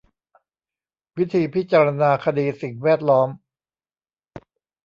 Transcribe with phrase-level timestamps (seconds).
[1.17, 3.29] วิธีพิจารณาคดีสิ่งแวดล้อม